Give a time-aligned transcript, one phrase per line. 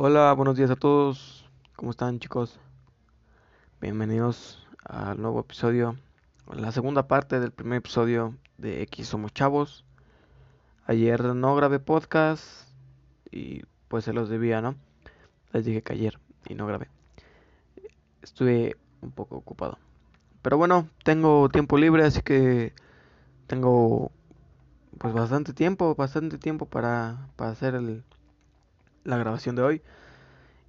[0.00, 1.44] Hola, buenos días a todos.
[1.74, 2.60] ¿Cómo están, chicos?
[3.80, 5.96] Bienvenidos al nuevo episodio,
[6.54, 9.84] la segunda parte del primer episodio de X Somos Chavos.
[10.86, 12.70] Ayer no grabé podcast
[13.32, 14.76] y pues se los debía, ¿no?
[15.52, 16.16] Les dije que ayer
[16.48, 16.86] y no grabé.
[18.22, 19.78] Estuve un poco ocupado.
[20.42, 22.72] Pero bueno, tengo tiempo libre, así que
[23.48, 24.12] tengo
[24.96, 28.04] pues bastante tiempo, bastante tiempo para, para hacer el,
[29.08, 29.82] la grabación de hoy.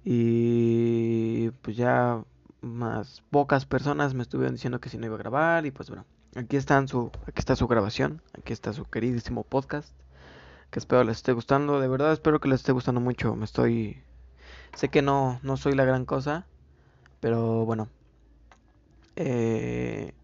[0.04, 2.24] Y pues ya
[2.62, 6.04] más pocas personas me estuvieron diciendo que si no iba a grabar y pues bueno,
[6.36, 9.92] aquí están su aquí está su grabación, aquí está su queridísimo podcast
[10.70, 13.34] que espero les esté gustando, de verdad espero que les esté gustando mucho.
[13.36, 14.02] Me estoy
[14.74, 16.46] sé que no no soy la gran cosa,
[17.20, 17.88] pero bueno.
[19.16, 20.14] Eh,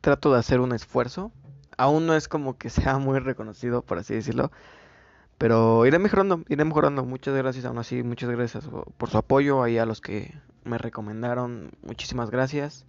[0.00, 1.32] trato de hacer un esfuerzo.
[1.76, 4.52] Aún no es como que sea muy reconocido, por así decirlo.
[5.38, 7.04] Pero iré mejorando, iré mejorando.
[7.04, 11.70] Muchas gracias aún así, muchas gracias por su apoyo ahí a los que me recomendaron.
[11.82, 12.86] Muchísimas gracias.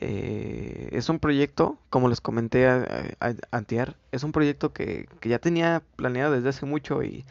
[0.00, 3.16] Eh, es un proyecto, como les comenté a,
[3.50, 7.24] antier, es un proyecto que, que, ya tenía planeado desde hace mucho y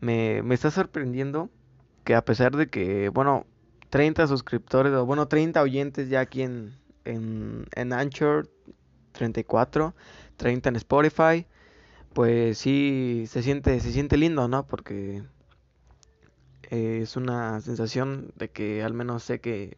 [0.00, 1.48] me, me está sorprendiendo
[2.02, 3.46] que a pesar de que, bueno,
[3.90, 8.48] 30 suscriptores, o bueno, 30 oyentes ya aquí en, en, en Anchor,
[9.12, 9.94] 34,
[10.36, 11.46] 30 en Spotify,
[12.12, 14.66] pues sí se siente, se siente lindo, ¿no?
[14.66, 15.22] Porque
[16.70, 19.76] es una sensación de que al menos sé que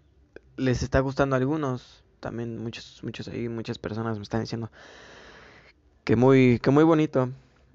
[0.57, 2.05] les está gustando a algunos.
[2.21, 4.71] También muchos, muchos ahí, muchas personas me están diciendo
[6.05, 7.31] que muy, que muy bonito.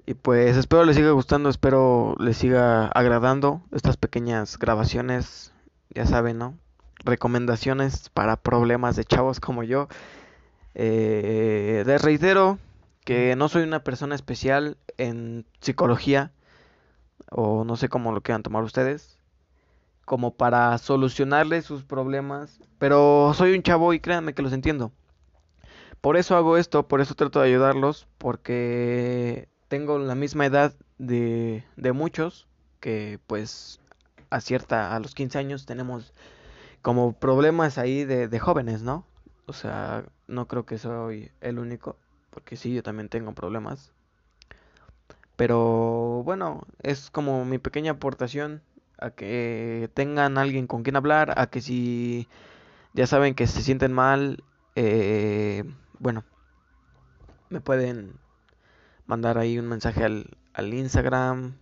[0.06, 5.54] Y pues espero les siga gustando, espero les siga agradando estas pequeñas grabaciones,
[5.94, 6.58] ya saben, ¿no?
[7.04, 9.88] Recomendaciones para problemas de chavos como yo.
[10.74, 12.58] Eh, reitero,
[13.10, 16.32] que no soy una persona especial en psicología,
[17.32, 19.18] o no sé cómo lo quieran tomar ustedes,
[20.06, 24.92] como para solucionarles sus problemas, pero soy un chavo y créanme que los entiendo.
[26.02, 31.64] Por eso hago esto, por eso trato de ayudarlos, porque tengo la misma edad de,
[31.78, 32.48] de muchos,
[32.80, 33.80] que pues
[34.30, 36.14] a a los 15 años tenemos
[36.84, 39.03] como problemas ahí de, de jóvenes, ¿no?
[39.48, 41.98] O sea, no creo que soy el único
[42.29, 43.91] porque sí, yo también tengo problemas.
[45.35, 48.62] Pero bueno, es como mi pequeña aportación
[48.97, 52.28] a que tengan alguien con quien hablar, a que si
[52.94, 54.44] ya saben que se sienten mal,
[54.75, 55.63] eh,
[56.00, 56.23] bueno,
[57.50, 58.13] me pueden
[59.06, 61.53] mandar ahí un mensaje al, al Instagram,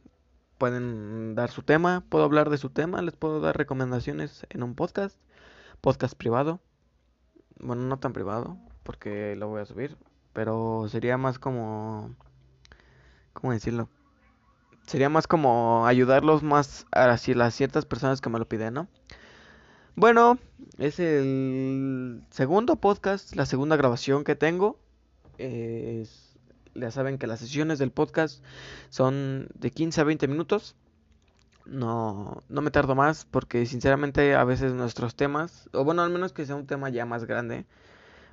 [0.58, 4.76] pueden dar su tema, puedo hablar de su tema, les puedo dar recomendaciones en un
[4.76, 5.18] podcast,
[5.82, 6.60] podcast privado,
[7.60, 9.98] bueno, no tan privado, porque lo voy a subir,
[10.38, 12.16] pero sería más como...
[13.34, 13.90] ¿Cómo decirlo?
[14.86, 18.88] Sería más como ayudarlos más a las ciertas personas que me lo piden, ¿no?
[19.96, 20.38] Bueno,
[20.78, 24.78] es el segundo podcast, la segunda grabación que tengo.
[25.40, 26.38] Es,
[26.76, 28.44] ya saben que las sesiones del podcast
[28.90, 30.76] son de 15 a 20 minutos.
[31.66, 36.32] No, no me tardo más porque sinceramente a veces nuestros temas, o bueno, al menos
[36.32, 37.66] que sea un tema ya más grande,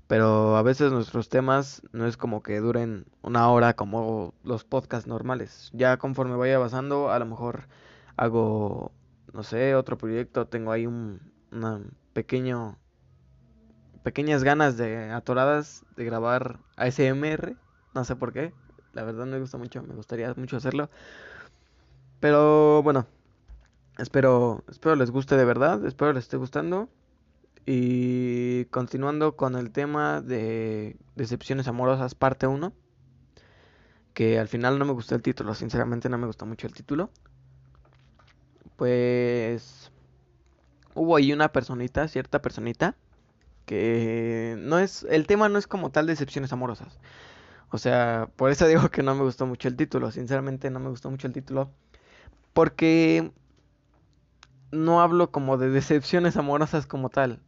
[0.07, 5.07] pero a veces nuestros temas no es como que duren una hora como los podcasts
[5.07, 5.71] normales.
[5.73, 7.69] Ya conforme vaya avanzando, a lo mejor
[8.17, 8.93] hago,
[9.33, 11.21] no sé, otro proyecto, tengo ahí un
[11.53, 11.81] una
[12.13, 12.79] pequeño
[14.03, 17.57] pequeñas ganas de atoradas de grabar ASMR,
[17.95, 18.53] no sé por qué,
[18.93, 20.91] la verdad me gusta mucho, me gustaría mucho hacerlo.
[22.21, 23.07] Pero bueno,
[23.99, 26.89] espero espero les guste de verdad, espero les esté gustando.
[27.67, 32.75] Y continuando con el tema de decepciones amorosas parte 1,
[34.13, 37.11] que al final no me gustó el título, sinceramente no me gustó mucho el título.
[38.77, 39.91] Pues
[40.95, 42.97] hubo ahí una personita, cierta personita,
[43.65, 46.99] que no es, el tema no es como tal decepciones amorosas.
[47.71, 50.91] O sea, por eso digo que no me gustó mucho el título, sinceramente no me
[50.91, 51.71] gustó mucho el título,
[52.53, 53.33] porque
[54.71, 57.41] no hablo como de decepciones amorosas como tal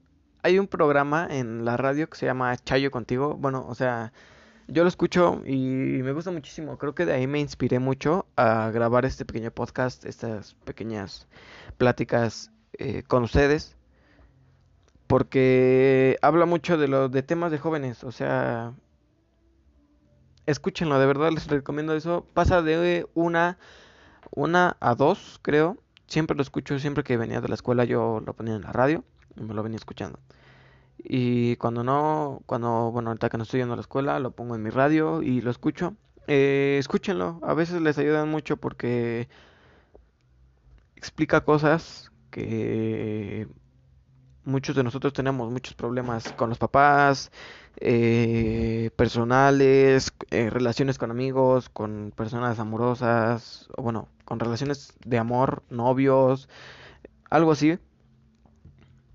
[0.47, 3.35] hay un programa en la radio que se llama Chayo Contigo.
[3.35, 4.13] Bueno, o sea,
[4.69, 5.57] yo lo escucho y
[6.05, 6.79] me gusta muchísimo.
[6.79, 11.27] Creo que de ahí me inspiré mucho a grabar este pequeño podcast, estas pequeñas
[11.79, 13.77] pláticas eh, con ustedes.
[15.09, 18.05] Porque habla mucho de los de temas de jóvenes.
[18.05, 18.73] O sea,
[20.47, 22.25] escúchenlo, de verdad les recomiendo eso.
[22.35, 23.59] Pasa de una,
[24.31, 25.77] una a dos, creo.
[26.07, 29.03] Siempre lo escucho, siempre que venía de la escuela yo lo ponía en la radio
[29.37, 30.19] me lo venía escuchando.
[30.99, 34.55] Y cuando no, cuando, bueno, ahorita que no estoy yendo a la escuela, lo pongo
[34.55, 35.95] en mi radio y lo escucho.
[36.27, 39.29] Eh, escúchenlo, a veces les ayudan mucho porque
[40.97, 43.47] explica cosas que
[44.45, 47.31] muchos de nosotros tenemos muchos problemas con los papás,
[47.79, 55.63] eh, personales, eh, relaciones con amigos, con personas amorosas, o bueno, con relaciones de amor,
[55.69, 56.49] novios,
[57.31, 57.79] algo así.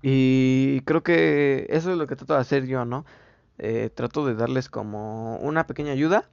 [0.02, 3.04] Y creo que eso es lo que trato de hacer yo, ¿no?
[3.58, 6.28] Eh, trato de darles como una pequeña ayuda,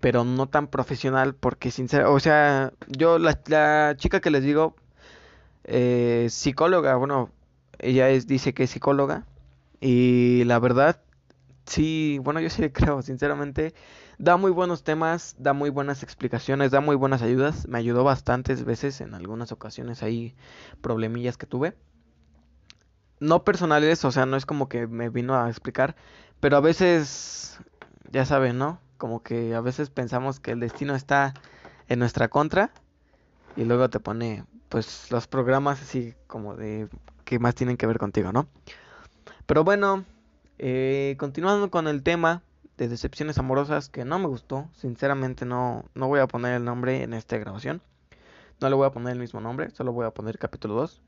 [0.00, 4.74] pero no tan profesional, porque sinceramente, o sea, yo, la, la chica que les digo,
[5.64, 7.30] eh, psicóloga, bueno,
[7.80, 9.26] ella es, dice que es psicóloga,
[9.80, 11.02] y la verdad,
[11.66, 13.74] sí, bueno, yo sí creo, sinceramente,
[14.18, 18.64] da muy buenos temas, da muy buenas explicaciones, da muy buenas ayudas, me ayudó bastantes
[18.64, 20.34] veces en algunas ocasiones ahí
[20.82, 21.74] problemillas que tuve
[23.22, 25.94] no personales, o sea, no es como que me vino a explicar,
[26.40, 27.60] pero a veces,
[28.10, 28.80] ya saben, ¿no?
[28.98, 31.32] Como que a veces pensamos que el destino está
[31.88, 32.72] en nuestra contra
[33.56, 36.88] y luego te pone, pues, los programas así como de
[37.24, 38.48] que más tienen que ver contigo, ¿no?
[39.46, 40.04] Pero bueno,
[40.58, 42.42] eh, continuando con el tema
[42.76, 47.04] de decepciones amorosas que no me gustó, sinceramente no, no voy a poner el nombre
[47.04, 47.82] en esta grabación,
[48.60, 51.02] no le voy a poner el mismo nombre, solo voy a poner capítulo 2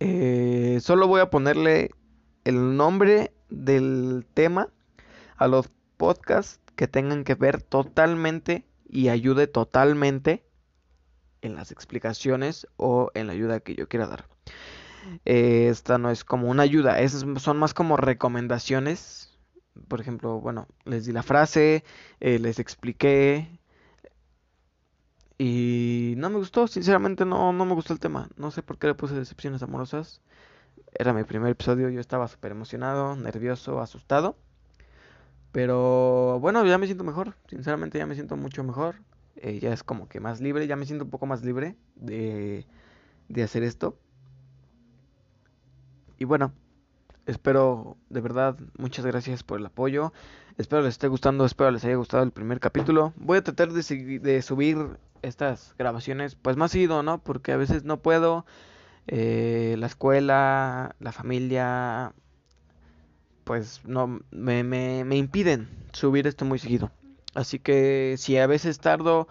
[0.00, 1.90] eh, solo voy a ponerle
[2.44, 4.68] el nombre del tema
[5.36, 10.42] a los podcasts que tengan que ver totalmente y ayude totalmente
[11.42, 14.26] en las explicaciones o en la ayuda que yo quiera dar.
[15.24, 19.38] Eh, esta no es como una ayuda, son más como recomendaciones.
[19.88, 21.84] Por ejemplo, bueno, les di la frase,
[22.20, 23.59] eh, les expliqué,
[25.42, 28.28] y no me gustó, sinceramente no, no me gustó el tema.
[28.36, 30.20] No sé por qué le puse decepciones amorosas.
[30.92, 34.36] Era mi primer episodio, yo estaba súper emocionado, nervioso, asustado.
[35.50, 38.96] Pero bueno, ya me siento mejor, sinceramente ya me siento mucho mejor.
[39.36, 42.66] Eh, ya es como que más libre, ya me siento un poco más libre de,
[43.30, 43.96] de hacer esto.
[46.18, 46.52] Y bueno,
[47.24, 50.12] espero de verdad, muchas gracias por el apoyo.
[50.58, 53.14] Espero les esté gustando, espero les haya gustado el primer capítulo.
[53.16, 57.22] Voy a tratar de, de subir estas grabaciones pues más seguido, ¿no?
[57.22, 58.46] Porque a veces no puedo.
[59.06, 62.12] Eh, la escuela, la familia,
[63.44, 66.90] pues no me, me, me impiden subir esto muy seguido.
[67.34, 69.28] Así que si a veces tardo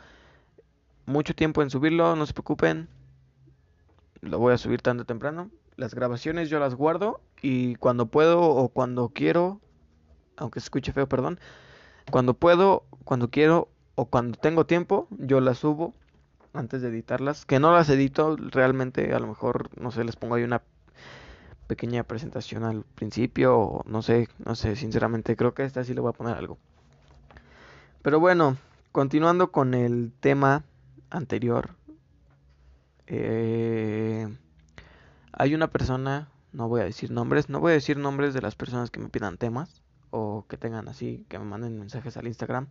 [1.06, 2.88] mucho tiempo en subirlo, no se preocupen.
[4.22, 5.50] Lo voy a subir tanto temprano.
[5.76, 9.62] Las grabaciones yo las guardo y cuando puedo o cuando quiero,
[10.38, 11.40] aunque se escuche feo, perdón,
[12.12, 13.70] cuando puedo, cuando quiero
[14.00, 15.94] o cuando tengo tiempo, yo las subo
[16.54, 17.46] antes de editarlas.
[17.46, 20.62] Que no las edito, realmente a lo mejor, no sé, les pongo ahí una
[21.68, 26.00] pequeña presentación al principio o no sé, no sé, sinceramente creo que esta sí le
[26.00, 26.58] voy a poner algo.
[28.02, 28.56] Pero bueno,
[28.94, 30.64] continuando con el tema
[31.10, 31.72] anterior.
[33.06, 34.34] Eh,
[35.34, 38.56] hay una persona, no voy a decir nombres, no voy a decir nombres de las
[38.56, 42.68] personas que me pidan temas o que tengan así, que me manden mensajes al Instagram.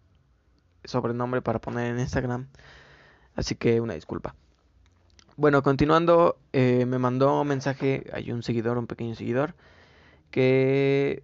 [0.84, 2.48] sobrenombre para poner en Instagram.
[3.36, 4.36] Así que una disculpa.
[5.36, 9.56] Bueno, continuando, eh, me mandó un mensaje, hay un seguidor, un pequeño seguidor,
[10.30, 11.24] que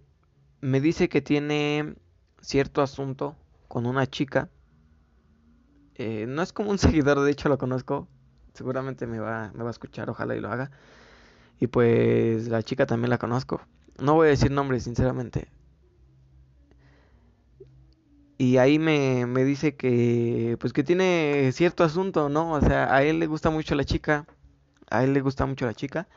[0.60, 1.94] me dice que tiene
[2.40, 3.36] cierto asunto
[3.70, 4.50] con una chica.
[5.94, 8.08] Eh, no es como un seguidor, de hecho lo conozco.
[8.52, 10.72] Seguramente me va, me va a escuchar, ojalá y lo haga.
[11.60, 13.62] Y pues la chica también la conozco.
[14.00, 15.48] No voy a decir nombres, sinceramente.
[18.38, 22.52] Y ahí me, me dice que pues que tiene cierto asunto, ¿no?
[22.52, 24.26] O sea, a él le gusta mucho la chica.
[24.90, 26.08] A él le gusta mucho la chica.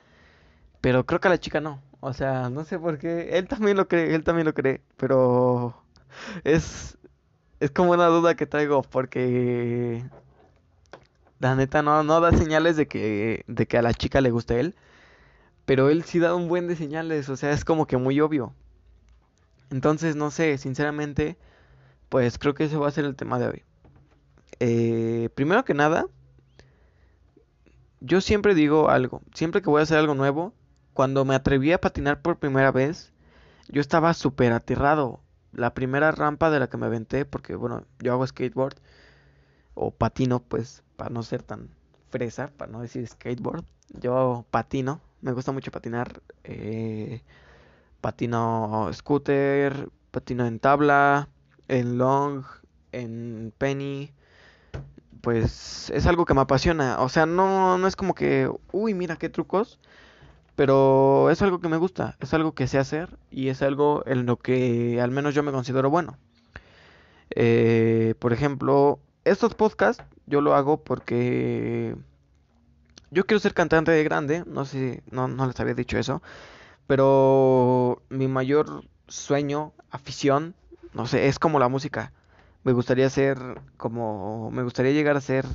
[0.82, 1.82] Pero creo que a la chica no.
[2.02, 3.38] O sea, no sé por qué.
[3.38, 4.82] Él también lo cree, él también lo cree.
[4.98, 5.76] Pero
[6.44, 6.98] es,
[7.64, 10.04] es como una duda que traigo porque
[11.40, 14.60] la neta no, no da señales de que, de que a la chica le guste
[14.60, 14.76] él.
[15.64, 18.54] Pero él sí da un buen de señales, o sea, es como que muy obvio.
[19.72, 21.38] Entonces, no sé, sinceramente,
[22.10, 23.64] pues creo que ese va a ser el tema de hoy.
[24.60, 26.08] Eh, primero que nada,
[28.02, 30.54] yo siempre digo algo, siempre que voy a hacer algo nuevo,
[30.92, 33.14] cuando me atreví a patinar por primera vez,
[33.70, 35.23] yo estaba súper aterrado
[35.54, 38.76] la primera rampa de la que me aventé, porque bueno, yo hago skateboard
[39.76, 41.70] o patino, pues, para no ser tan
[42.10, 43.64] fresa, para no decir skateboard,
[44.00, 47.22] yo patino, me gusta mucho patinar, eh,
[48.02, 51.30] patino scooter, patino en tabla,
[51.68, 52.44] en long,
[52.92, 54.14] en penny,
[55.22, 59.16] pues es algo que me apasiona, o sea, no, no es como que, uy, mira
[59.16, 59.80] qué trucos,
[60.56, 64.26] Pero es algo que me gusta, es algo que sé hacer y es algo en
[64.26, 66.18] lo que al menos yo me considero bueno.
[67.32, 71.96] Eh, por ejemplo, estos podcasts yo lo hago porque
[73.12, 76.22] yo quiero ser cantante de grande, no sé, no, no les había dicho eso,
[76.88, 80.56] pero mi mayor sueño, afición,
[80.94, 82.12] no sé, es como la música.
[82.64, 83.38] Me gustaría ser
[83.78, 85.46] como, me gustaría llegar a ser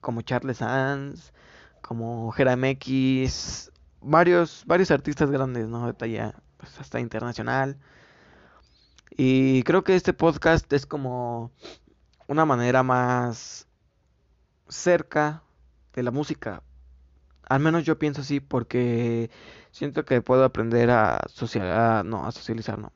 [0.00, 1.32] como Charles Sanz,
[1.80, 3.71] como Jeremy X,
[4.02, 5.86] varios, varios artistas grandes, ¿no?
[5.86, 7.78] De talla, pues hasta internacional.
[9.10, 11.50] Y creo que este podcast es como
[12.26, 13.66] una manera más
[14.68, 15.42] cerca
[15.92, 16.62] de la música.
[17.48, 19.30] Al menos yo pienso así porque
[19.70, 22.92] siento que puedo aprender a, social, no, a socializar, no.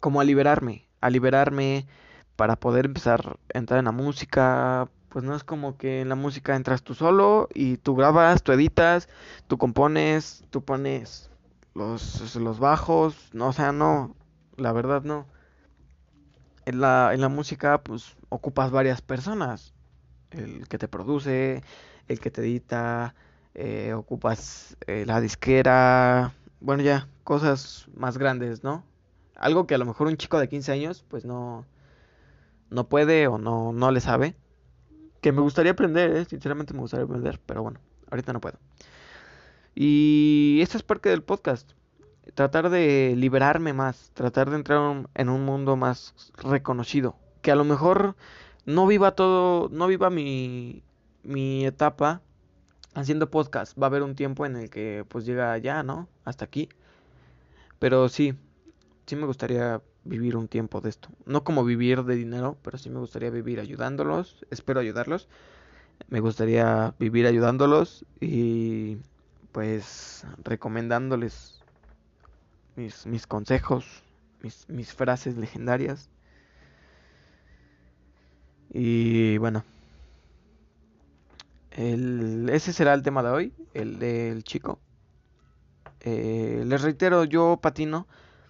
[0.00, 1.86] Como a liberarme, a liberarme
[2.36, 4.88] para poder empezar a entrar en la música.
[5.12, 8.52] Pues no es como que en la música entras tú solo y tú grabas, tú
[8.52, 9.10] editas,
[9.46, 11.30] tú compones, tú pones
[11.74, 14.16] los, los bajos, no, o sea, no,
[14.56, 15.26] la verdad no.
[16.64, 19.74] En la, en la música pues ocupas varias personas.
[20.30, 21.62] El que te produce,
[22.08, 23.14] el que te edita,
[23.54, 28.82] eh, ocupas eh, la disquera, bueno ya, cosas más grandes, ¿no?
[29.36, 31.66] Algo que a lo mejor un chico de 15 años pues no,
[32.70, 34.36] no puede o no, no le sabe.
[35.22, 36.24] Que me gustaría aprender, ¿eh?
[36.26, 38.58] sinceramente me gustaría aprender, pero bueno, ahorita no puedo.
[39.74, 41.72] Y esta es parte del podcast
[42.34, 47.64] tratar de liberarme más, tratar de entrar en un mundo más reconocido, que a lo
[47.64, 48.16] mejor
[48.64, 50.82] no viva todo, no viva mi,
[51.22, 52.22] mi etapa
[52.94, 56.08] haciendo podcast, va a haber un tiempo en el que pues llega ya, ¿no?
[56.24, 56.68] Hasta aquí.
[57.78, 58.34] Pero sí,
[59.06, 61.08] sí me gustaría vivir un tiempo de esto.
[61.26, 65.28] No como vivir de dinero, pero sí me gustaría vivir ayudándolos, espero ayudarlos.
[66.08, 68.98] Me gustaría vivir ayudándolos y
[69.52, 71.62] pues recomendándoles
[72.76, 74.02] mis, consejos,
[74.40, 76.08] mis, frases legendarias.
[78.70, 79.64] Y bueno,
[81.70, 84.80] ese será el tema de hoy, el del chico.
[86.00, 88.06] Eh, les reitero, yo patino.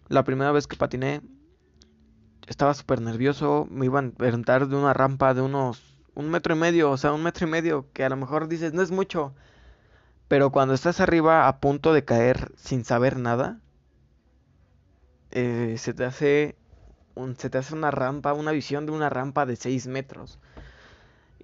[0.08, 1.22] La primera vez que patiné
[2.46, 3.66] estaba súper nervioso.
[3.70, 7.12] Me iban a enfrentar de una rampa de unos un metro y medio, o sea,
[7.12, 9.34] un metro y medio, que a lo mejor dices no es mucho.
[10.28, 13.60] Pero cuando estás arriba a punto de caer sin saber nada,
[15.30, 16.56] eh, se te hace
[17.38, 20.38] se te hace una rampa, una visión de una rampa de 6 metros.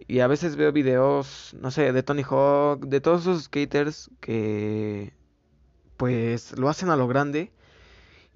[0.07, 5.13] Y a veces veo videos, no sé, de Tony Hawk, de todos esos skaters que
[5.97, 7.53] pues lo hacen a lo grande.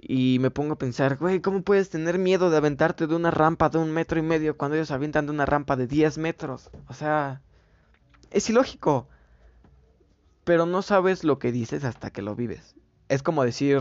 [0.04, 3.68] Y me pongo a pensar, güey, ¿cómo puedes tener miedo de aventarte de una rampa
[3.68, 6.71] de un metro y medio cuando ellos avientan de una rampa de 10 metros?
[6.88, 7.40] O sea,
[8.32, 9.09] es ilógico.
[10.42, 12.75] Pero no sabes lo que dices hasta que lo vives.
[13.09, 13.80] Es como decir,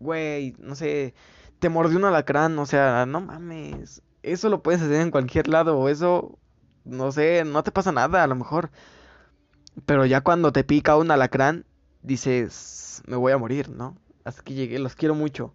[0.00, 1.14] güey, no sé,
[1.60, 4.02] te mordió un alacrán, o sea, no mames.
[4.24, 6.36] Eso lo puedes hacer en cualquier lado, eso,
[6.84, 8.70] no sé, no te pasa nada a lo mejor.
[9.86, 11.64] Pero ya cuando te pica un alacrán,
[12.02, 13.96] dices, me voy a morir, ¿no?
[14.24, 15.54] Hasta que llegué, los quiero mucho.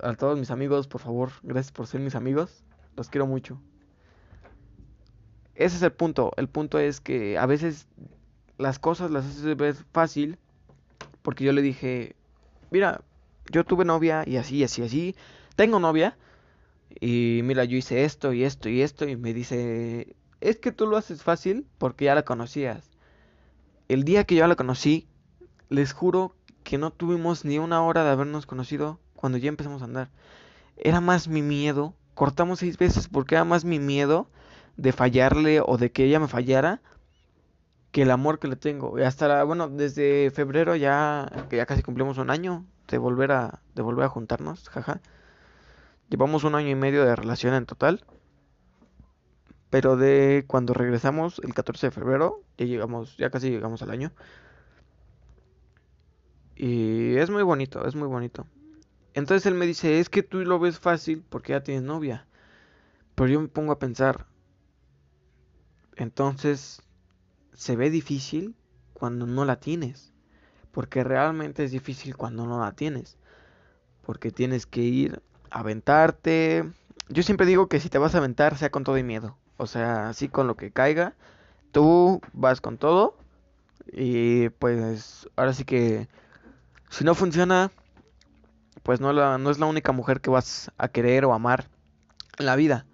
[0.00, 2.62] A todos mis amigos, por favor, gracias por ser mis amigos.
[2.96, 3.60] Los quiero mucho.
[5.54, 6.32] Ese es el punto.
[6.36, 7.88] El punto es que a veces
[8.58, 10.38] las cosas las haces ver fácil.
[11.22, 12.14] Porque yo le dije,
[12.70, 13.02] mira,
[13.50, 15.16] yo tuve novia y así, así, así.
[15.56, 16.16] Tengo novia.
[17.00, 19.08] Y mira, yo hice esto y esto y esto.
[19.08, 22.90] Y me dice, es que tú lo haces fácil porque ya la conocías.
[23.88, 25.08] El día que yo la conocí,
[25.70, 26.34] les juro
[26.68, 30.10] que no tuvimos ni una hora de habernos conocido cuando ya empezamos a andar.
[30.76, 31.94] Era más mi miedo.
[32.12, 34.28] Cortamos seis veces porque era más mi miedo
[34.76, 36.82] de fallarle o de que ella me fallara
[37.90, 38.98] que el amor que le tengo.
[38.98, 43.62] Y hasta, bueno, desde febrero ya, que ya casi cumplimos un año, de volver a,
[43.74, 45.00] de volver a juntarnos, jaja.
[46.10, 48.04] Llevamos un año y medio de relación en total.
[49.70, 54.12] Pero de cuando regresamos el 14 de febrero, ya llegamos, ya casi llegamos al año.
[56.58, 58.44] Y es muy bonito, es muy bonito.
[59.14, 62.26] Entonces él me dice, es que tú lo ves fácil porque ya tienes novia.
[63.14, 64.26] Pero yo me pongo a pensar,
[65.94, 66.82] entonces,
[67.52, 68.56] ¿se ve difícil
[68.92, 70.12] cuando no la tienes?
[70.72, 73.16] Porque realmente es difícil cuando no la tienes.
[74.04, 76.68] Porque tienes que ir a aventarte.
[77.08, 79.36] Yo siempre digo que si te vas a aventar, sea con todo y miedo.
[79.58, 81.14] O sea, así con lo que caiga.
[81.70, 83.16] Tú vas con todo.
[83.92, 86.08] Y pues ahora sí que
[86.90, 87.70] si no funciona,
[88.82, 91.68] pues no, la, no es la única mujer que vas a querer o amar
[92.38, 92.86] en la vida.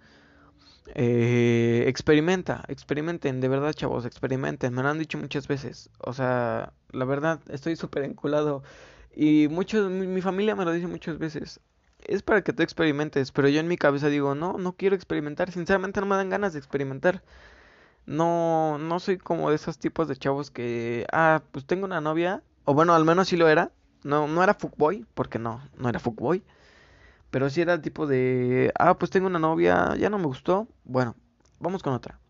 [0.95, 4.75] Eh, experimenta, experimenten, de verdad, chavos, experimenten.
[4.75, 5.91] Me lo han dicho muchas veces.
[5.99, 8.63] O sea, la verdad, estoy súper enculado.
[9.15, 11.61] Y muchos, mi, mi familia me lo dice muchas veces.
[12.07, 15.51] Es para que tú experimentes, pero yo en mi cabeza digo, no, no quiero experimentar.
[15.53, 17.23] Sinceramente no me dan ganas de experimentar.
[18.07, 22.43] No, no soy como de esos tipos de chavos que, ah, pues tengo una novia,
[22.65, 23.71] o bueno, al menos sí lo era.
[24.05, 26.45] No, no era fuckboy, porque no, no era fuckboy.
[27.31, 31.17] Pero sí era tipo de, ah, pues tengo una novia, ya no me gustó, bueno,
[31.61, 32.21] vamos con otra.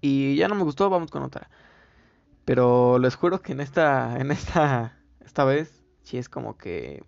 [0.00, 1.48] Y ya no me gustó, vamos con otra.
[2.44, 7.02] Pero les juro que en esta, en esta, esta vez, sí es como que,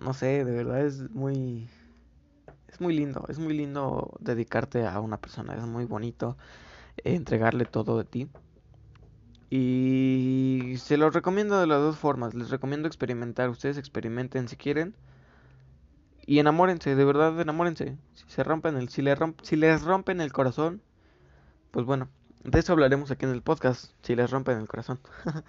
[0.00, 1.68] no sé, de verdad es muy,
[2.68, 6.36] es muy lindo, es muy lindo dedicarte a una persona, es muy bonito
[7.04, 8.28] entregarle todo de ti.
[9.48, 12.34] Y se los recomiendo de las dos formas.
[12.34, 13.48] Les recomiendo experimentar.
[13.48, 14.94] Ustedes experimenten si quieren.
[16.26, 17.96] Y enamórense, de verdad enamórense.
[18.14, 20.82] Si se rompen el, si, le si les rompen el corazón,
[21.70, 22.08] pues bueno,
[22.42, 23.92] de eso hablaremos aquí en el podcast.
[24.02, 24.98] Si les rompen el corazón.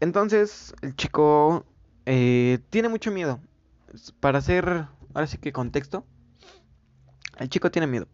[0.00, 1.66] Entonces, el chico
[2.06, 3.40] eh, tiene mucho miedo.
[4.20, 6.04] Para hacer, ahora sí que contexto,
[7.38, 8.08] el chico tiene miedo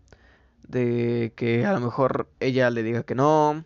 [0.69, 3.65] de que a lo mejor ella le diga que no,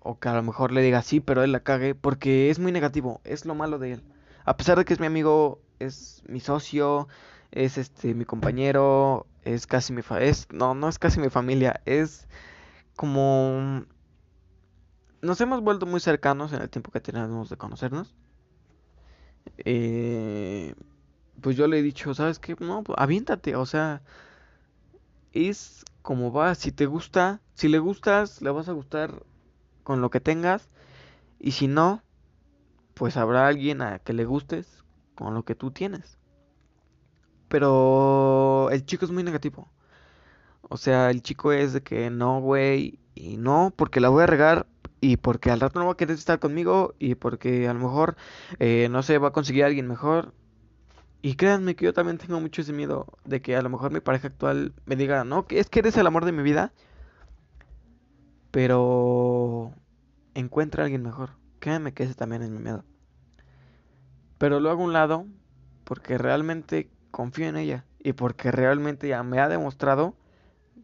[0.00, 2.72] o que a lo mejor le diga sí, pero él la cague, porque es muy
[2.72, 4.02] negativo, es lo malo de él.
[4.44, 7.08] A pesar de que es mi amigo, es mi socio,
[7.52, 11.80] es este mi compañero, es casi mi fa es no, no es casi mi familia,
[11.84, 12.28] es
[12.96, 13.84] como
[15.22, 18.14] nos hemos vuelto muy cercanos en el tiempo que tenemos de conocernos.
[19.58, 20.74] Eh,
[21.40, 22.56] pues yo le he dicho, ¿sabes qué?
[22.60, 24.02] No, pues aviéntate, o sea,
[25.32, 29.22] es como va, si te gusta, si le gustas, le vas a gustar
[29.90, 30.68] con lo que tengas.
[31.40, 32.04] Y si no,
[32.94, 34.84] pues habrá alguien a que le gustes
[35.16, 36.16] con lo que tú tienes.
[37.48, 39.68] Pero el chico es muy negativo.
[40.62, 44.26] O sea, el chico es de que no, güey, y no, porque la voy a
[44.26, 44.68] regar
[45.00, 48.16] y porque al rato no va a querer estar conmigo y porque a lo mejor,
[48.60, 50.32] eh, no sé, va a conseguir a alguien mejor.
[51.20, 53.98] Y créanme que yo también tengo mucho ese miedo de que a lo mejor mi
[53.98, 56.72] pareja actual me diga, no, es que eres el amor de mi vida
[58.50, 59.72] pero
[60.50, 61.30] encuentra a alguien mejor.
[61.60, 62.84] Créeme que ese también es mi miedo.
[64.36, 65.26] Pero lo hago un lado
[65.84, 70.16] porque realmente confío en ella y porque realmente ya me ha demostrado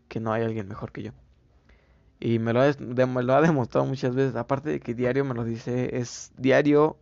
[0.07, 1.13] que no hay alguien mejor que yo.
[2.21, 4.37] Y me lo, ha, me lo ha demostrado muchas veces.
[4.37, 6.97] Aparte de que diario me lo dice, es diario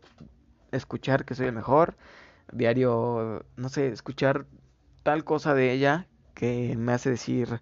[0.73, 1.97] escuchar que soy el mejor.
[2.51, 4.47] Diario, no sé, escuchar
[5.03, 7.61] tal cosa de ella que me hace decir,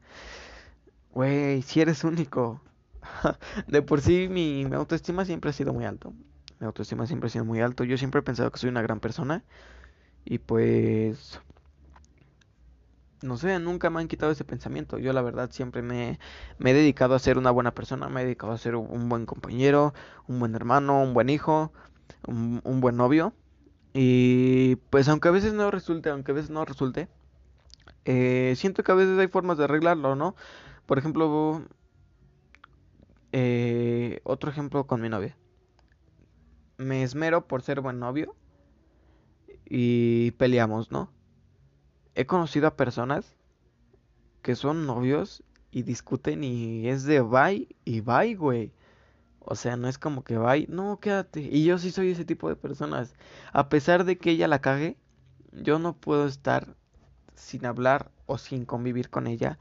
[1.11, 2.61] güey, si eres único.
[3.67, 6.13] de por sí mi, autoestima siempre ha sido muy alto.
[6.61, 7.85] Mi autoestima siempre ha sido muy alto.
[7.85, 9.45] Yo siempre he pensado que soy una gran persona.
[10.25, 11.41] Y pues...
[13.23, 14.99] No sé, nunca me han quitado ese pensamiento.
[14.99, 16.19] Yo la verdad siempre me,
[16.59, 18.09] he dedicado a ser una buena persona.
[18.09, 19.95] Me he dedicado a ser un buen compañero,
[20.27, 21.73] un buen hermano, un buen hijo,
[22.27, 23.33] un, un buen novio.
[23.95, 27.09] Y pues aunque a veces no resulte, aunque a veces no resulte,
[28.05, 30.35] eh, siento que a veces hay formas de arreglarlo, ¿no?
[30.87, 31.63] Por ejemplo,
[33.33, 35.37] eh, otro ejemplo con mi novia.
[36.77, 38.37] Me esmero por ser buen novio
[39.65, 41.11] y peleamos, ¿no?
[42.15, 43.37] He conocido a personas
[44.43, 48.73] que son novios y discuten y es de bye y bye, güey.
[49.41, 51.41] O sea, no es como que bye, no, quédate.
[51.41, 53.15] Y yo sí soy ese tipo de personas.
[53.53, 54.97] A pesar de que ella la cague,
[55.53, 56.77] yo no puedo estar
[57.35, 59.59] sin hablar o sin convivir con ella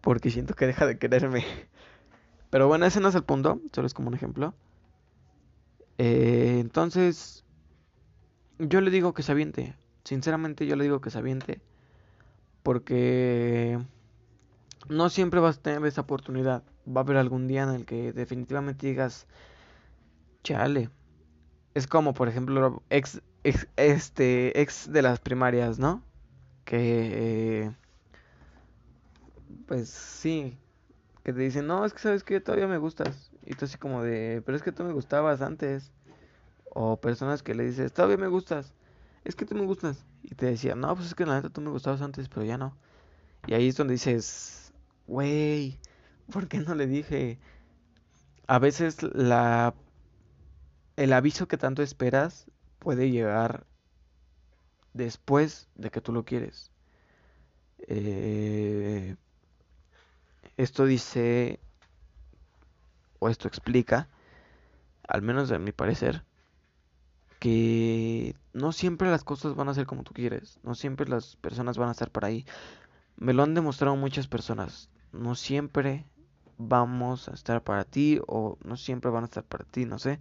[0.00, 1.44] porque siento que deja de quererme.
[2.54, 4.54] Pero bueno, ese no es el punto, solo es como un ejemplo.
[5.98, 7.42] Eh, entonces,
[8.60, 9.74] yo le digo que se aviente.
[10.04, 11.60] Sinceramente, yo le digo que se aviente.
[12.62, 13.80] Porque
[14.88, 16.62] no siempre vas a tener esa oportunidad.
[16.86, 19.26] Va a haber algún día en el que definitivamente digas,
[20.44, 20.90] chale.
[21.74, 26.04] Es como, por ejemplo, ex, este, ex de las primarias, ¿no?
[26.64, 27.72] Que,
[29.66, 30.56] pues sí,
[31.24, 33.32] que te dicen, no, es que sabes que todavía me gustas.
[33.46, 35.90] Y tú así como de, pero es que tú me gustabas antes.
[36.74, 38.74] O personas que le dices, todavía me gustas.
[39.24, 40.04] Es que tú me gustas.
[40.22, 42.58] Y te decía, no, pues es que la neta tú me gustabas antes, pero ya
[42.58, 42.76] no.
[43.46, 44.72] Y ahí es donde dices,
[45.06, 45.78] güey,
[46.30, 47.38] ¿por qué no le dije?
[48.46, 49.74] A veces la
[50.96, 52.46] el aviso que tanto esperas
[52.78, 53.66] puede llegar
[54.92, 56.70] después de que tú lo quieres.
[57.88, 59.16] Eh,
[60.56, 61.60] esto dice,
[63.18, 64.08] o esto explica,
[65.06, 66.24] al menos de mi parecer,
[67.38, 71.76] que no siempre las cosas van a ser como tú quieres, no siempre las personas
[71.76, 72.46] van a estar por ahí.
[73.16, 74.88] Me lo han demostrado muchas personas.
[75.12, 76.06] No siempre
[76.58, 80.20] vamos a estar para ti o no siempre van a estar para ti, no sé.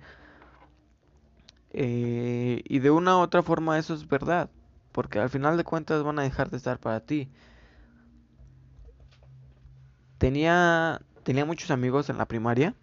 [1.71, 4.49] Eh, y de una u otra forma eso es verdad,
[4.91, 7.29] porque al final de cuentas van a dejar de estar para ti.
[10.23, 12.73] Tenía, tenía muchos amigos en la primaria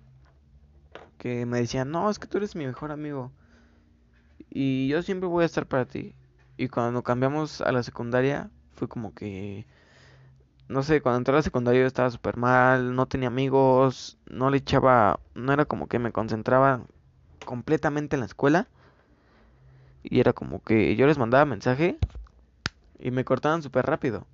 [1.17, 3.33] que me decían, no, es que tú eres mi mejor amigo.
[4.51, 6.15] Y yo siempre voy a estar para ti.
[6.59, 9.65] Y cuando cambiamos a la secundaria, fue como que
[10.69, 14.59] no sé, cuando entré a la secundaria estaba súper mal, no tenía amigos, no le
[14.59, 16.83] echaba, no era como que me concentraba
[17.47, 18.69] completamente en la escuela.
[20.03, 21.97] Y era como que yo les mandaba mensaje
[22.99, 24.27] y me cortaban súper rápido.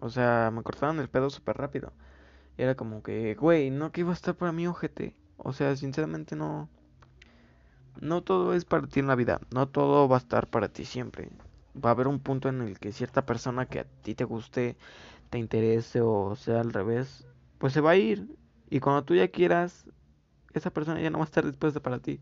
[0.00, 1.92] O sea, me cortaban el pedo súper rápido.
[2.56, 5.14] Y era como que, güey, no que iba a estar para mí, ojete.
[5.36, 6.68] O sea, sinceramente no.
[8.00, 9.40] No todo es para ti en la vida.
[9.52, 11.30] No todo va a estar para ti siempre
[11.84, 14.76] va a haber un punto en el que cierta persona que a ti te guste,
[15.30, 17.26] te interese o sea al revés,
[17.58, 18.36] pues se va a ir.
[18.70, 19.86] Y cuando tú ya quieras,
[20.54, 22.20] esa persona ya no va a estar dispuesta para ti.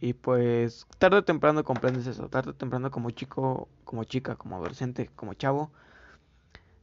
[0.00, 4.56] Y pues tarde o temprano comprendes eso, tarde o temprano como chico, como chica, como
[4.56, 5.70] adolescente, como chavo,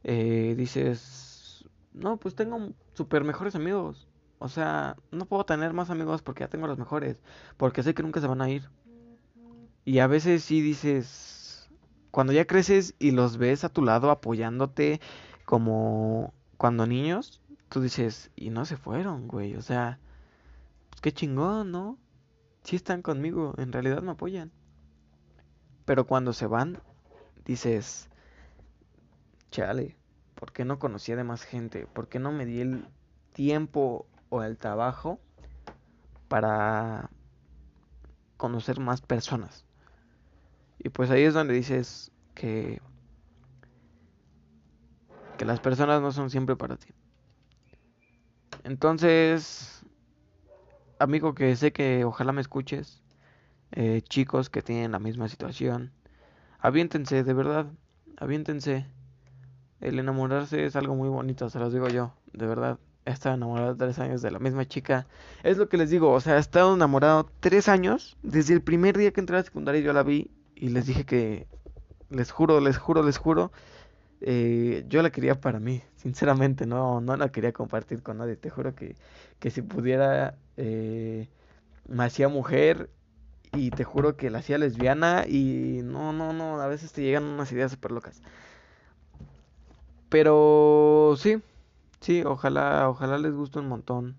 [0.02, 4.08] eh, dices, no, pues tengo super mejores amigos.
[4.38, 7.22] O sea, no puedo tener más amigos porque ya tengo los mejores,
[7.56, 8.68] porque sé que nunca se van a ir.
[9.84, 11.68] Y a veces sí dices,
[12.10, 15.00] cuando ya creces y los ves a tu lado apoyándote
[15.44, 19.98] como cuando niños, tú dices, y no se fueron, güey, o sea,
[20.90, 21.98] pues qué chingón, ¿no?
[22.64, 24.50] Sí están conmigo, en realidad me apoyan.
[25.84, 26.80] Pero cuando se van,
[27.44, 28.08] dices,
[29.50, 29.96] chale,
[30.34, 31.86] ¿por qué no conocía de más gente?
[31.86, 32.86] ¿Por qué no me di el
[33.32, 35.20] tiempo o el trabajo
[36.28, 37.10] para
[38.38, 39.66] conocer más personas?
[40.78, 42.80] Y pues ahí es donde dices que,
[45.36, 46.88] que las personas no son siempre para ti.
[48.64, 49.73] Entonces,
[50.98, 53.02] amigo que sé que ojalá me escuches,
[53.72, 55.92] eh, chicos que tienen la misma situación,
[56.60, 57.66] aviéntense, de verdad,
[58.16, 58.86] aviéntense.
[59.80, 62.78] El enamorarse es algo muy bonito, se los digo yo, de verdad.
[63.06, 65.06] He estado enamorado tres años de la misma chica.
[65.42, 68.16] Es lo que les digo, o sea, he estado enamorado tres años.
[68.22, 71.04] Desde el primer día que entré a la secundaria yo la vi y les dije
[71.04, 71.46] que,
[72.08, 73.52] les juro, les juro, les juro,
[74.26, 78.50] eh, yo la quería para mí, sinceramente, no, no la quería compartir con nadie, te
[78.50, 78.96] juro que,
[79.38, 81.28] que si pudiera, eh,
[81.88, 82.90] me hacía mujer
[83.52, 87.24] y te juro que la hacía lesbiana y no, no, no, a veces te llegan
[87.24, 88.22] unas ideas súper locas.
[90.08, 91.42] Pero sí,
[92.00, 94.16] sí, ojalá, ojalá les guste un montón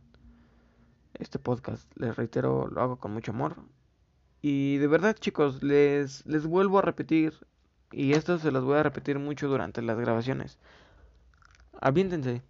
[1.19, 1.89] este podcast.
[1.95, 3.55] Les reitero, lo hago con mucho amor.
[4.41, 7.33] Y de verdad, chicos, les, les vuelvo a repetir,
[7.91, 10.57] y esto se los voy a repetir mucho durante las grabaciones.
[11.79, 12.41] Aviéntense,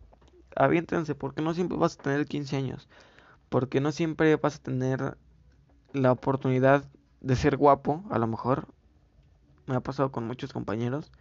[0.55, 2.87] aviéntense, porque no siempre vas a tener 15 años,
[3.49, 5.17] porque no siempre vas a tener
[5.93, 6.85] la oportunidad
[7.21, 8.67] de ser guapo, a lo mejor.
[9.67, 11.11] Me ha pasado con muchos compañeros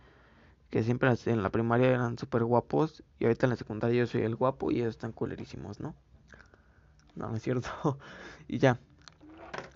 [0.70, 4.22] que siempre en la primaria eran súper guapos y ahorita en la secundaria yo soy
[4.22, 5.94] el guapo y ellos están culerísimos, ¿no?
[7.14, 7.68] No, no es cierto.
[8.48, 8.78] y ya.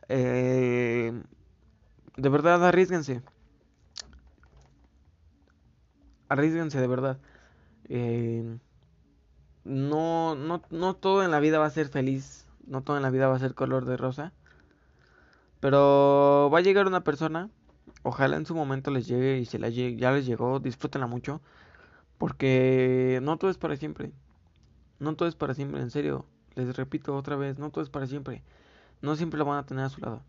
[0.08, 1.12] Eh,
[2.16, 3.22] de verdad, arriesguense.
[6.28, 7.18] Arriesguense, de verdad.
[7.88, 8.58] Eh,
[9.64, 12.46] no, no, no todo en la vida va a ser feliz.
[12.66, 14.32] No todo en la vida va a ser color de rosa.
[15.60, 17.50] Pero va a llegar una persona.
[18.02, 19.58] Ojalá en su momento les llegue y se
[19.96, 20.60] ya les llegó.
[20.60, 21.40] Disfrútenla mucho.
[22.18, 24.12] Porque no todo es para siempre.
[24.98, 26.26] No todo es para siempre, en serio.
[26.54, 28.42] Les repito otra vez, no todo es para siempre
[29.00, 30.22] no siempre la van a tener a su lado.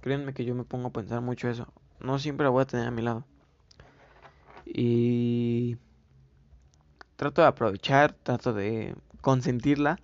[0.00, 1.66] Créanme que yo me pongo a pensar mucho eso.
[2.00, 3.24] No siempre la voy a tener a mi lado.
[4.66, 5.78] Y
[7.16, 9.98] trato de aprovechar, trato de consentirla.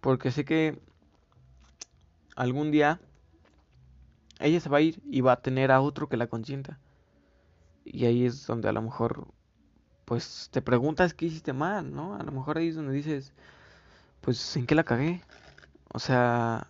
[0.00, 0.78] Porque sé que
[2.36, 3.00] algún día
[4.40, 6.78] ella se va a ir y va a tener a otro que la consienta.
[7.84, 9.28] Y ahí es donde a lo mejor,
[10.04, 12.16] pues te preguntas qué hiciste mal, ¿no?
[12.16, 13.32] A lo mejor ahí es donde dices,
[14.20, 15.22] pues en qué la cagué.
[15.92, 16.66] O sea,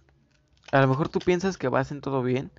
[0.73, 2.51] a lo mejor tú piensas que vas en todo bien,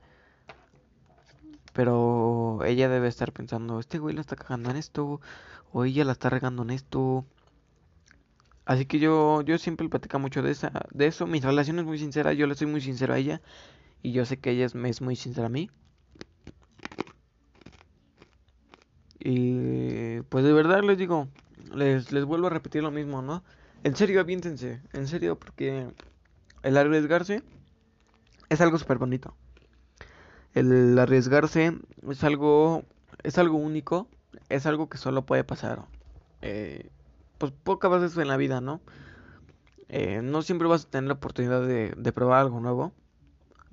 [1.75, 5.19] pero ella debe estar pensando, este güey la está cagando en esto,
[5.73, 7.25] o ella la está regando en esto.
[8.63, 11.27] Así que yo, yo siempre platico mucho de, esa, de eso.
[11.27, 13.41] Mi relación es muy sincera, yo le soy muy sincero a ella.
[14.01, 15.69] Y yo sé que ella es, es muy sincera a mí.
[19.19, 21.27] Y pues de verdad les digo,
[21.73, 23.43] les, les vuelvo a repetir lo mismo, ¿no?
[23.83, 25.89] En serio, aviéntense, en serio, porque
[26.63, 27.43] el arriesgarse
[28.47, 29.35] es algo súper bonito.
[30.55, 31.77] El arriesgarse
[32.09, 32.83] es algo,
[33.23, 34.07] es algo único,
[34.47, 35.85] es algo que solo puede pasar,
[36.41, 36.89] eh,
[37.37, 38.79] pues pocas veces en la vida, ¿no?
[39.89, 42.93] Eh, no siempre vas a tener la oportunidad de, de probar algo nuevo,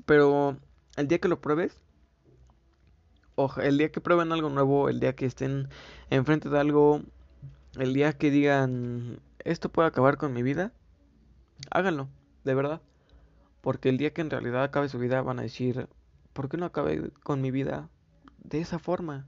[0.07, 0.57] pero
[0.97, 1.77] el día que lo pruebes,
[3.37, 5.69] o el día que prueben algo nuevo, el día que estén
[6.11, 7.03] enfrente de algo,
[7.79, 10.73] el día que digan, esto puede acabar con mi vida,
[11.71, 12.09] háganlo,
[12.43, 12.83] de verdad.
[13.61, 15.89] Porque el día que en realidad acabe su vida van a decir,
[16.33, 17.89] ¿por qué no acabé con mi vida
[18.39, 19.27] de esa forma?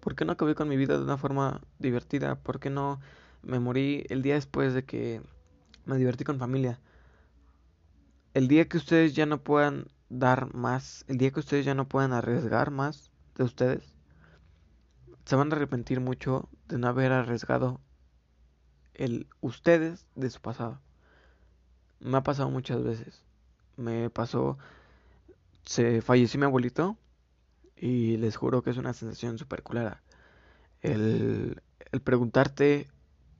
[0.00, 2.36] ¿Por qué no acabé con mi vida de una forma divertida?
[2.36, 3.00] ¿Por qué no
[3.42, 5.22] me morí el día después de que
[5.84, 6.80] me divertí con familia?
[8.34, 11.88] El día que ustedes ya no puedan dar más, el día que ustedes ya no
[11.88, 13.94] puedan arriesgar más de ustedes,
[15.24, 17.80] se van a arrepentir mucho de no haber arriesgado
[18.94, 20.80] el ustedes de su pasado.
[22.00, 23.24] Me ha pasado muchas veces
[23.78, 24.58] me pasó,
[25.68, 26.96] se falleció mi abuelito
[27.76, 30.02] y les juro que es una sensación súper culera.
[30.80, 31.60] El,
[31.92, 32.88] el preguntarte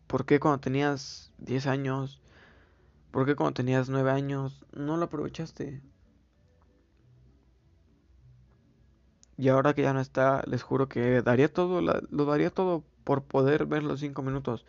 [0.06, 2.20] por qué cuando tenías 10 años,
[3.12, 5.80] por qué cuando tenías 9 años, no lo aprovechaste.
[9.38, 13.22] Y ahora que ya no está, les juro que daría todo, lo daría todo por
[13.22, 14.66] poder ver los 5 minutos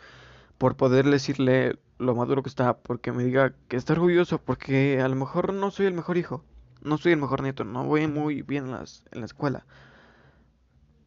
[0.57, 5.07] por poder decirle lo maduro que está, porque me diga que está orgulloso, porque a
[5.07, 6.43] lo mejor no soy el mejor hijo,
[6.81, 9.65] no soy el mejor nieto, no voy muy bien en, las, en la escuela.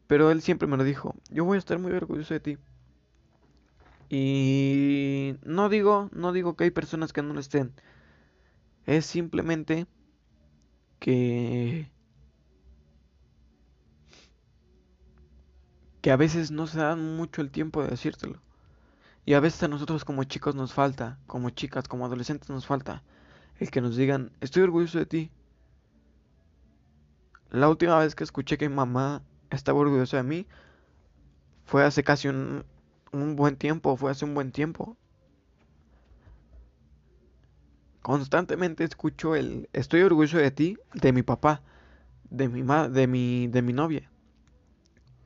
[0.07, 2.59] Pero él siempre me lo dijo, yo voy a estar muy orgulloso de ti.
[4.11, 7.73] Y no digo, no digo que hay personas que no lo estén.
[8.85, 9.87] Es simplemente
[10.99, 11.91] que
[16.03, 18.43] que a veces no se dan mucho el tiempo de decírtelo.
[19.25, 23.05] Y a veces a nosotros como chicos nos falta, como chicas, como adolescentes nos falta,
[23.59, 25.31] el que nos digan, estoy orgulloso de ti.
[27.53, 30.47] La última vez que escuché que mi mamá estaba orgullosa de mí
[31.67, 32.65] fue hace casi un,
[33.13, 34.97] un buen tiempo, fue hace un buen tiempo.
[38.01, 41.61] Constantemente escucho el estoy orgulloso de ti de mi papá,
[42.31, 44.11] de mi ma de mi de mi novia.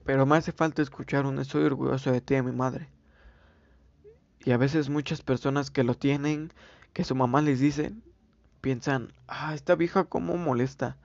[0.04, 2.88] Pero me hace falta escuchar un estoy orgulloso de ti de mi madre.
[4.44, 6.52] Y a veces muchas personas que lo tienen,
[6.92, 7.92] que su mamá les dice,
[8.60, 10.96] piensan, ah, esta vieja cómo molesta.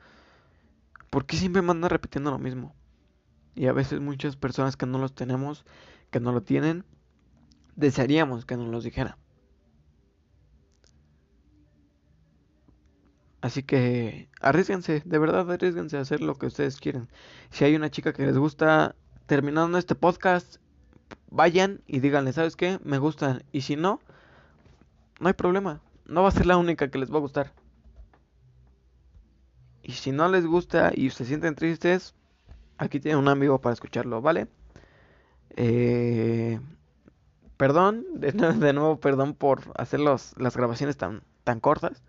[1.12, 2.74] ¿Por qué siempre me anda repitiendo lo mismo?
[3.54, 5.65] Y a veces muchas personas que no los tenemos,
[6.10, 6.86] que no lo tienen,
[7.76, 9.17] desearíamos que nos los dijera.
[13.41, 17.10] Así que arriesguense, de verdad arriesguense a hacer lo que ustedes quieren.
[17.50, 18.95] Si hay una chica que les gusta,
[19.26, 20.62] terminando este podcast,
[21.30, 22.80] vayan y díganle, ¿sabes qué?
[22.86, 23.43] Me gustan.
[23.52, 24.00] Y si no,
[25.19, 25.82] no hay problema.
[26.06, 27.52] No va a ser la única que les va a gustar.
[29.84, 32.13] Y si no les gusta y se sienten tristes,
[32.78, 34.48] aquí tienen un amigo para escucharlo, ¿vale?
[35.58, 36.60] Eh,
[37.58, 38.34] perdón, de,
[38.74, 41.22] nuevo perdón por hacer las grabaciones tan,
[41.60, 42.02] cortas.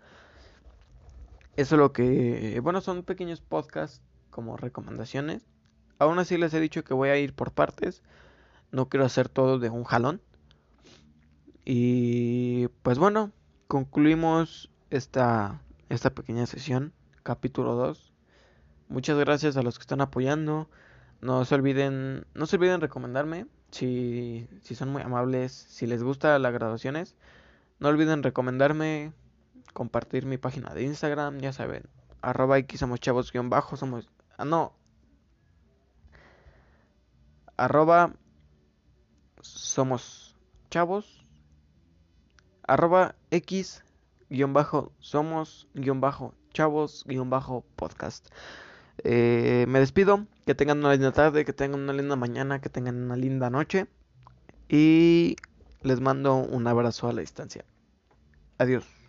[1.55, 5.45] Eso es lo que, bueno, son pequeños podcasts como recomendaciones.
[5.99, 8.01] Aún así les he dicho que voy a ir por partes
[8.73, 10.19] no quiero hacer todo de un jalón.
[11.63, 13.31] Y pues bueno,
[13.67, 16.91] concluimos esta, esta pequeña sesión,
[17.23, 18.13] capítulo 2.
[18.89, 20.69] Muchas gracias a los que están apoyando.
[21.21, 26.37] No se olviden, no se olviden recomendarme si, si son muy amables, si les gusta
[26.37, 27.15] las graduaciones.
[27.79, 29.13] No olviden recomendarme,
[29.73, 31.83] compartir mi página de Instagram, ya saben,
[32.21, 34.73] arroba x somos chavos guion bajo, somos, ah no,
[37.57, 38.13] arroba
[39.41, 40.37] somos
[40.69, 41.25] chavos,
[42.67, 43.83] arroba x
[44.29, 48.27] guion bajo somos guion bajo chavos guion bajo podcast.
[49.03, 52.95] Eh, me despido, que tengan una linda tarde, que tengan una linda mañana, que tengan
[53.03, 53.87] una linda noche
[54.69, 55.35] y
[55.81, 57.65] les mando un abrazo a la distancia.
[58.57, 59.02] Adiós.